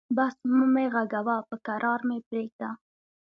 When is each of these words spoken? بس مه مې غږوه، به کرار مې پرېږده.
بس 0.17 0.35
مه 0.55 0.65
مې 0.73 0.85
غږوه، 0.93 1.37
به 1.47 1.57
کرار 1.65 1.99
مې 2.07 2.17
پرېږده. 2.27 2.69